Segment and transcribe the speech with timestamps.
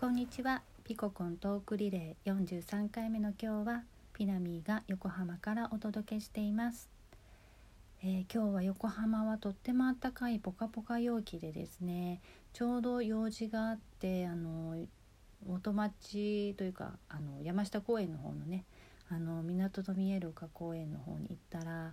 [0.00, 0.62] こんにちは。
[0.82, 3.82] ピココントークリレー43回目の今日は
[4.14, 6.88] ピナミーが横浜からお届けしています、
[8.02, 12.22] えー、今日は横浜はとっても暖かいポカポカ陽気でですね。
[12.54, 14.74] ちょうど用事があってあの
[15.46, 18.64] 元町というかあの山下公園の方のね
[19.10, 21.92] あの港と見える丘公園の方に行ったら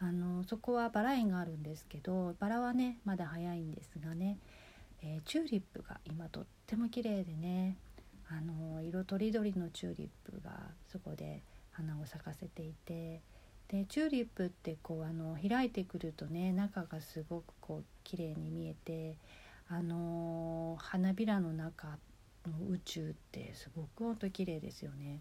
[0.00, 4.38] あのそこはバラ園があるんですけどバラはねまだ早いんですがね
[5.04, 7.76] えー、チューリップが今とっても綺麗でね。
[8.26, 10.50] あの色とりどりのチューリップが
[10.90, 11.42] そこで
[11.72, 13.20] 花を咲かせていて。
[13.68, 19.16] でチューリップってこうあの開いてくるとね中がすごくこう綺麗に見えて。
[19.68, 21.98] あの花びらの中
[22.46, 25.20] の宇宙ってすごく音綺麗ですよね。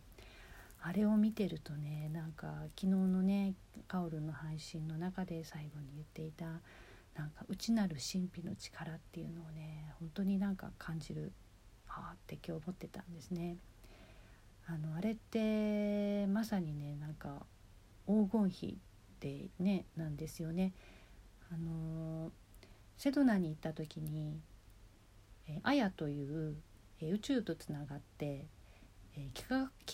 [0.82, 3.54] あれを見てるとねなんか昨日のね
[3.88, 6.60] カオルの配信の中で最後に言っていた
[7.16, 11.32] なんか内なる神秘の力っていうのをね本当になんか感じる
[11.88, 13.58] ああって今日思ってたんですね。
[14.66, 17.46] あのあれってまさにねなんか
[18.08, 18.78] 黄金比
[19.20, 20.74] でねなんですよね。
[21.52, 22.32] あの
[22.98, 24.40] セドナに行った時に、
[25.48, 26.56] えアヤという、
[27.02, 28.46] え宇宙とつながって、
[29.16, 29.44] え幾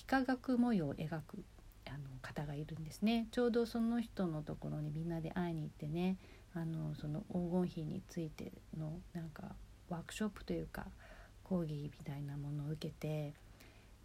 [0.07, 1.43] 何学模様を描く
[1.87, 6.17] あの方がいるんですねちょうどその人のところにみんなで会いに行ってね
[6.55, 9.43] あのその黄金比についてのなんか
[9.89, 10.85] ワークショップというか
[11.43, 13.33] 講義みたいなものを受けて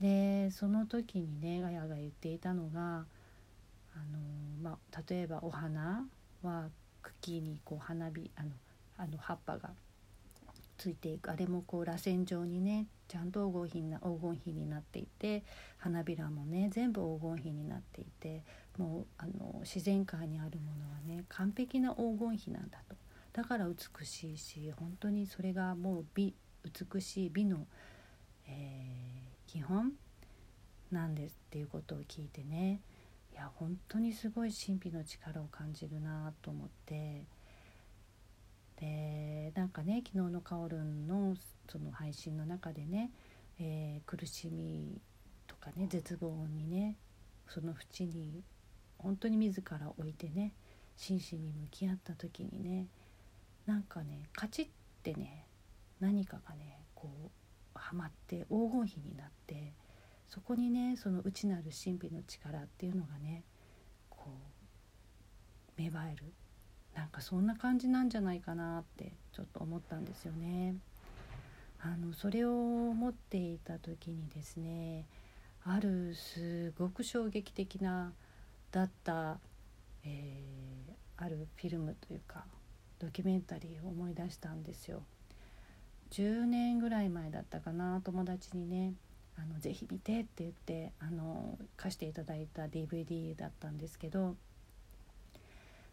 [0.00, 4.18] でその時にねガヤが言っていたのがあの、
[4.62, 6.04] まあ、例えばお花
[6.42, 6.68] は
[7.02, 8.50] 茎にこう花火あの
[8.96, 9.70] あの葉っぱが
[10.78, 11.30] ついていく。
[11.30, 15.44] あれもこう螺旋状にねちゃんと黄金黄金比になっていて
[15.78, 18.42] 花びらもね全部黄金比になっていて
[18.78, 22.96] もうあの自然界にあるものはね完璧な黄金比なんだと。
[23.32, 26.34] だから美しいし本当にそれがもう美
[26.92, 27.66] 美しい美の、
[28.46, 29.92] えー、基本
[30.90, 32.80] なんですっていうことを聞いてね。
[33.32, 37.24] いや本当にすごい神秘の力を感じるなと思って。
[38.80, 41.36] でなんかね昨日のカオルンの
[41.68, 43.10] その配信の中でね、
[43.58, 45.00] えー、苦しみ
[45.46, 46.96] とかね絶望にね
[47.48, 48.42] その淵に
[49.04, 50.54] 本当に自ら置いてね
[50.96, 52.86] 真摯に向き合った時にね
[53.66, 54.68] なんかねカチッっ
[55.02, 55.46] てね
[56.00, 57.30] 何かがねこう
[57.74, 59.72] はまって黄金比になって
[60.28, 63.44] そこにねその内なる神秘の力っていうのがね
[64.08, 64.30] こ
[65.78, 66.32] う芽生える
[66.94, 70.76] なんかそんな感じなんじゃないかなってちょっと思ったんですよね。
[71.80, 75.04] あのそれを持っていた時にですね
[75.64, 78.12] あるすごく衝撃的な
[78.74, 79.38] だった、
[80.02, 82.44] えー、あるフィルムというか
[82.98, 85.04] ドキュメンタリーを思い出したんですよ。
[86.10, 88.94] 10年ぐらい前だったかな友達にね
[89.36, 94.36] あのぜひ見てって言ってあの貸していただいた DVD だったんですけど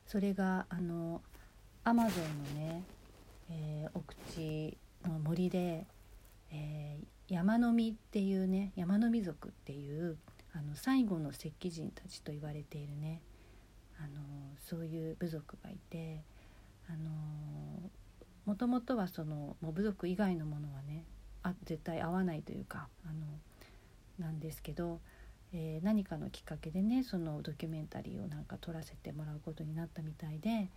[0.08, 1.22] それがあの
[1.84, 2.84] アマゾンのね、
[3.50, 5.86] えー、奥地の森で、
[6.52, 10.18] えー、山の実っていうね山の実族っていう
[10.54, 13.22] あの最後の石器人たちと言われているね。
[13.98, 14.22] あの
[14.58, 16.24] そういう部族がいて
[16.90, 17.12] あの
[18.46, 21.06] もともとはそのもう部族以外のものはね
[21.44, 25.00] あ絶対合わないというかあのなんですけど
[25.54, 30.70] えー、何かのきっかけでねそのドキュメンタリーをなんか撮らせてもらうことになったみたいで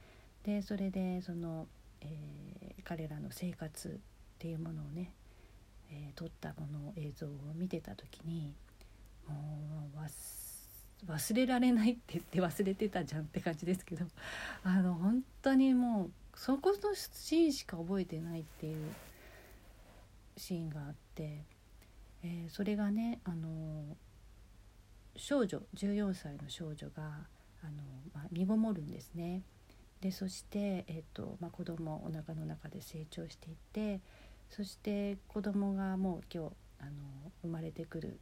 [0.45, 1.67] でそれでその、
[2.01, 3.93] えー、彼らの生活っ
[4.39, 5.12] ていうものをね、
[5.91, 8.53] えー、撮ったもの映像を見てた時に
[11.07, 14.07] 忘れられないって言って忘れてたじゃんって感じですけど
[14.65, 18.93] あの本当にもうそこのシーンしか覚えてないっていう
[20.37, 21.45] シーンがあって、
[22.23, 23.97] えー、それがねあの
[25.17, 27.29] 少女14歳の少女が
[27.62, 29.43] あの、まあ、身ごもるんですね。
[30.01, 34.03] でそして、えーとまあ、子供お腹の中で成長していって
[34.51, 38.20] そして子供がもう今日あの生まれてくる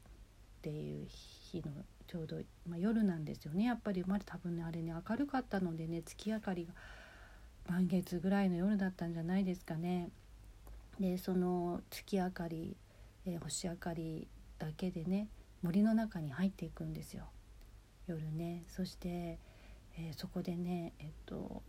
[0.63, 1.73] っていう日の
[2.07, 2.37] ちょうど、
[2.69, 3.65] まあ、夜なんですよね。
[3.65, 6.73] やっぱりまれ多分ねあれね明るかったのでね月明かりが
[7.69, 10.11] 満月ぐらいの夜だったんじゃないですかね。
[11.01, 12.77] でその月明かり、
[13.27, 14.29] えー、星明かり
[14.61, 15.27] だけでね
[15.63, 17.25] 森の中に入っていくんですよ。
[18.07, 18.63] 夜ね。
[18.69, 19.41] そして、
[19.99, 21.63] えー、そこでねえっと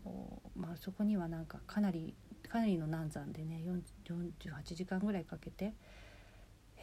[0.56, 2.14] まあそこにはなんかかなり
[2.48, 5.74] かなりの難産でね48時間ぐらいかけて、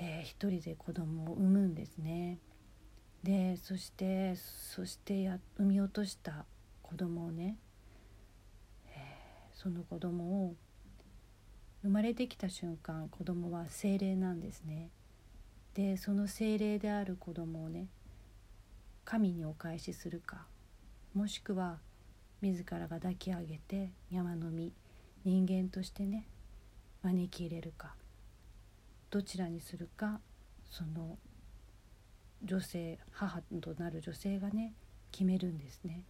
[0.02, 2.38] えー、一人で子供を産むんですね。
[3.22, 6.46] でそしてそしてや産み落とした
[6.82, 7.58] 子供をね、
[8.86, 10.54] えー、その子供を
[11.82, 14.88] 生まれてきた瞬間子供は精霊なんですね。
[15.74, 17.86] でその精霊である子供をね
[19.04, 20.46] 神にお返しするか
[21.14, 21.78] もしくは
[22.40, 24.72] 自らが抱き上げて山の実
[25.24, 26.26] 人間としてね
[27.02, 27.94] 招き入れるか
[29.10, 30.20] どちらにするか
[30.70, 31.18] その
[32.42, 34.72] 女性母となる女性がね
[35.10, 36.04] 決めるんですね。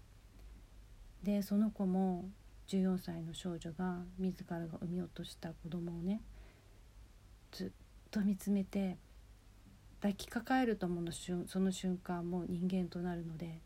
[1.22, 2.28] でその子も
[2.68, 6.20] 14歳の少女が自らが産み落とした子供をね
[7.50, 7.70] ずっ
[8.10, 8.96] と見つめて
[10.00, 13.60] 抱きかかえるとものその瞬間も人間となるので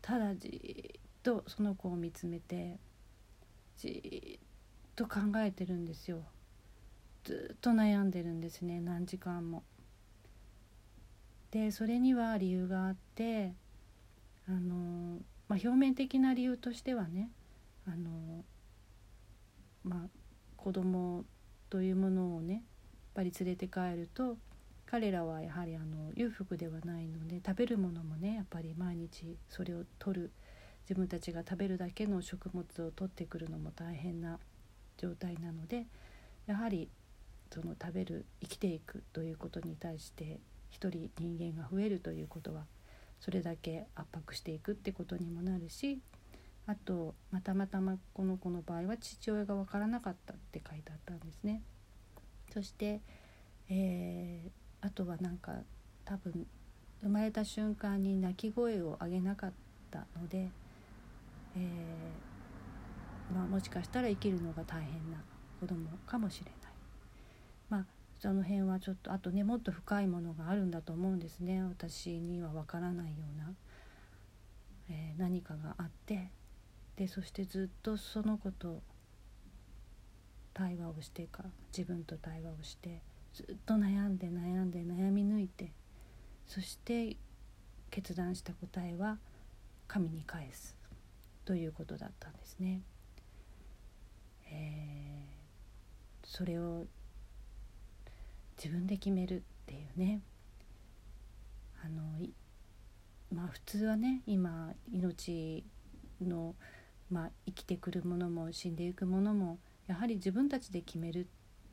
[0.00, 2.78] ただじっとその子を見つめて
[3.76, 4.46] じっ
[4.94, 6.22] と考えてるんですよ
[7.28, 9.62] ずっと悩んでるんですね何時間も。
[11.50, 13.52] でそれには理由があって
[14.48, 17.30] あの、まあ、表面的な理由としてはね
[17.86, 18.44] あの、
[19.84, 20.08] まあ、
[20.56, 21.26] 子供
[21.68, 22.62] というものをねやっ
[23.14, 24.38] ぱり連れて帰ると
[24.86, 30.30] 彼らはやはりあの裕福ではないので食べるものもねやっぱり毎日それを取る
[30.88, 34.38] 自分たちが食べるだけの食物を取ってくるのも大変な
[34.96, 35.86] 状態なので
[36.46, 36.88] やはり
[37.50, 40.40] その食べる生きていくということに対して
[40.70, 42.64] 一人人間が増えるということは
[43.20, 46.00] それだけ圧迫していくってことにもなるし
[46.66, 51.62] あとまたまたまこの子の場合は父親が分からなかったって書いてあったんですね。
[52.52, 53.00] そして、
[53.70, 55.52] えーあとはなんか
[56.04, 56.46] 多分
[57.02, 59.52] 生まれた瞬間に泣き声を上げなかっ
[59.90, 60.50] たので、
[61.56, 65.18] えー、まあ、もしかしたら生きるのが大変な
[65.60, 66.67] 子供かもしれない。
[67.68, 67.86] まあ
[68.18, 71.62] その辺はちょっとあとねもっと深いものがあるんだと思うんですね。
[71.62, 73.54] 私にはわからないような、
[74.90, 76.30] えー、何かがあって。
[76.98, 78.82] でそしてずっとその子と
[80.52, 85.70] 対話をしてか自分と対話をしてずっと悩んで悩んで悩み抜いて
[86.48, 87.16] そして
[87.92, 89.18] 決断した答えは
[89.86, 90.76] 神に返す
[91.44, 92.82] ということだったんですね。
[94.50, 96.86] えー、それを
[98.62, 100.20] 自分で決めるっていうね。
[101.84, 102.02] あの
[103.32, 105.64] まあ普通はね今命
[106.20, 106.54] の、
[107.10, 111.28] まあ、生きてくるものも死んでいくものもやはり自分たちで決める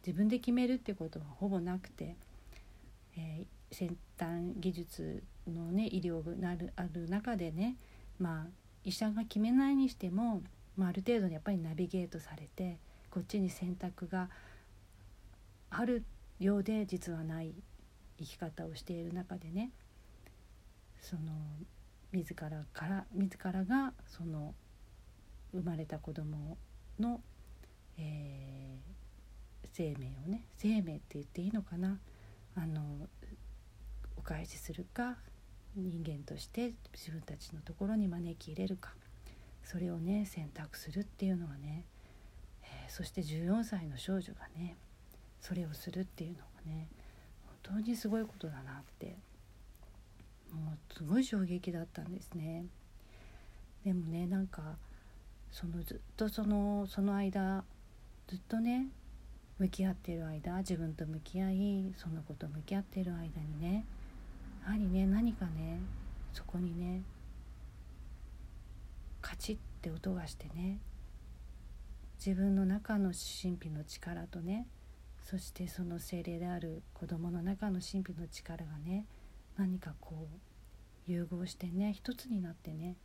[0.06, 2.16] 自分で決めるってことはほぼなくて、
[3.18, 7.76] えー、先端技術のね医療があるある中でね
[8.20, 8.46] まあ
[8.84, 10.44] 医者が決めないにしても、
[10.78, 12.78] まあ、ある程度にやっぱりナビゲートされて
[13.10, 14.30] こっちに選択が
[15.72, 16.04] ある
[16.40, 17.54] ようで実はない
[18.18, 19.72] 生き方をしている中でね
[21.02, 21.22] その
[22.12, 24.54] 自らから自らがその
[25.54, 26.58] 生まれた子供
[27.00, 27.22] の、
[27.98, 32.00] えー、生命をね生命って言っていいのかな。
[32.58, 32.82] あの
[34.16, 35.18] お返しするか
[35.76, 38.94] 人間として自分たちのところに招き入れるか。
[39.64, 41.86] それをね選択するっていうのはね、
[42.64, 44.78] えー、そして14歳の少女がね
[45.46, 46.88] それをするっていうのがね
[47.62, 49.16] 本当にすごいことだなって
[50.52, 52.66] もうすごい衝撃だったんですね。
[53.84, 54.64] でもねなんか
[55.52, 57.64] そのずっとそのその間
[58.28, 58.88] ずっとね
[59.60, 63.86] 向き合ってる間自分と向き合いその子と向き合ってる間にね
[64.66, 65.80] やはりね何かね
[66.34, 67.04] そこにね
[69.22, 70.80] カチッって音がしてね
[72.18, 74.66] 自分の中の神秘の力とね
[75.26, 79.08] そしてその精霊である子供の中の神秘の力がね
[79.58, 82.96] 何かこう融合してね一つになってね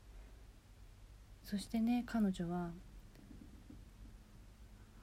[1.42, 2.72] そしてね彼女は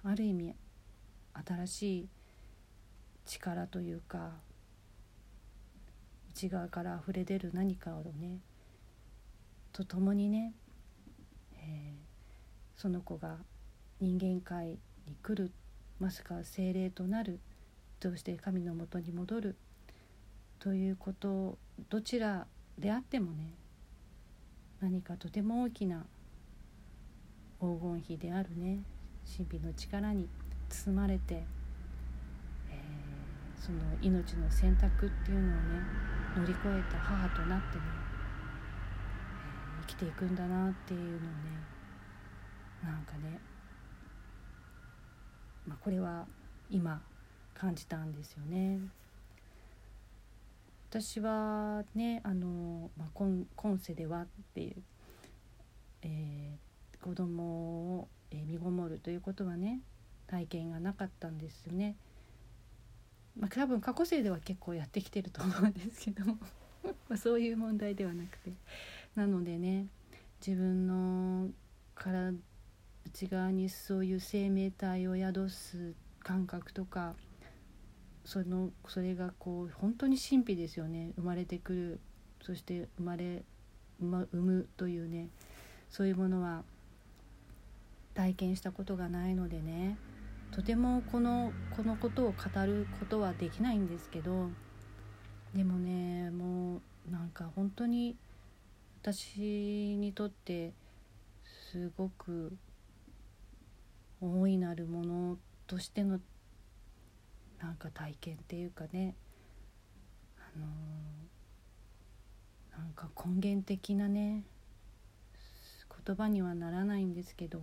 [0.03, 0.53] ある意味
[1.47, 2.09] 新しい
[3.25, 4.33] 力というか
[6.29, 8.41] 内側から溢れ出る何かをね
[9.73, 10.53] と共にね、
[11.55, 13.37] えー、その子が
[13.99, 15.66] 人間界に来るって
[15.99, 17.39] まさか精霊となる
[17.99, 19.55] どうして神のもとに戻る
[20.59, 21.57] ということ
[21.89, 22.45] どちら
[22.77, 23.51] であってもね
[24.79, 26.05] 何かとても大きな
[27.59, 28.83] 黄金比であるね
[29.25, 30.27] 神秘の力に
[30.69, 31.43] 包まれて、
[32.69, 35.57] えー、その命の選択っていうのをね
[36.37, 37.83] 乗り越えた母となってね、
[39.79, 41.77] えー、生きていくんだなっていうのをね
[42.83, 43.39] なんかね、
[45.87, 46.27] これは
[46.69, 47.01] 今
[47.53, 48.81] 感じたんですよね。
[50.89, 54.75] 私はねあの、まあ、今今世ではっていう、
[56.01, 59.79] えー、子供を、えー、身ごもるということはね
[60.27, 61.95] 体験がなかったんですよね。
[63.39, 66.25] まあ、多分過去生では結構やってきてると思うんですけど
[67.07, 68.51] まそういう問題ではなくて
[69.15, 69.87] なのでね
[70.45, 71.49] 自分の
[71.95, 72.33] 体
[73.07, 77.15] 内側にそういう生命体を宿す感覚とか
[78.25, 81.11] そのそれがこう本当に神秘ですよね。
[81.15, 81.99] 生まれてくる
[82.41, 83.43] そして生まれ
[84.01, 85.29] 産むというね
[85.89, 86.63] そういうものは
[88.13, 89.97] 体験したことがないのでね
[90.51, 94.49] とてもこのこのことを語ることはできないんですけど
[95.53, 98.17] でもねもうなんか本当に
[99.01, 100.73] 私にとって
[101.71, 102.51] すごく
[104.21, 106.19] 大いなるものとしての
[107.59, 109.15] なんか体験っていうかね
[110.37, 114.43] あのー、なんか根源的なね
[116.05, 117.61] 言葉にはならないんですけど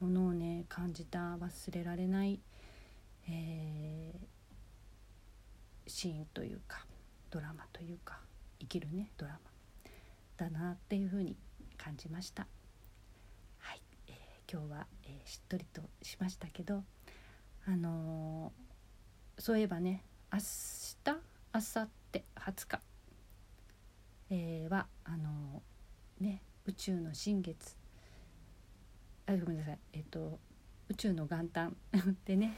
[0.00, 2.40] ものをね感じた忘れられない、
[3.28, 6.84] えー、シーンというか
[7.30, 8.18] ドラマというか
[8.58, 9.38] 生きるねドラマ
[10.36, 11.36] だなっていうふうに
[11.76, 12.46] 感じました。
[14.52, 16.82] 今日は、えー、しっとりとしましたけど
[17.68, 20.02] あのー、そういえばね
[20.32, 22.80] 明日明後日20日、
[24.30, 25.62] えー、はあの
[26.20, 27.76] ね宇宙の新月
[29.26, 30.40] あごめんなさいえっと
[30.88, 32.56] 宇宙の元旦 ってね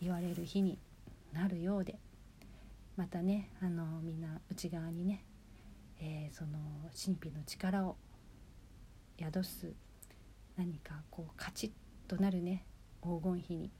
[0.00, 0.80] 言われる日に
[1.32, 1.96] なるようで
[2.96, 5.24] またねあのみんな内側にね、
[6.00, 6.58] えー、その
[6.90, 7.96] 神秘の力を
[9.16, 9.72] 宿す
[10.56, 11.70] 何かこうカチッ
[12.08, 12.64] となるね
[13.02, 13.70] 黄金比に、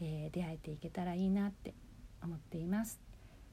[0.00, 1.74] えー、出会えていけたらいいなって
[2.22, 3.00] 思っています。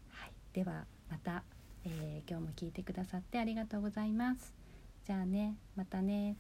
[0.09, 1.43] はい、ではまた、
[1.85, 4.53] えー、今日も聞いてくださってありがとうございます。
[5.05, 6.37] じゃあねまたね。